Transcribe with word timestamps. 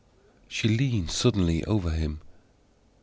She 0.47 0.67
leaned 0.67 1.11
suddenly 1.11 1.63
over 1.65 1.91
him. 1.91 2.21